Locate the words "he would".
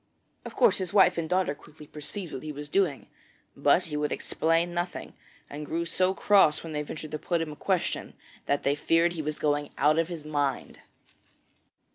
3.85-4.11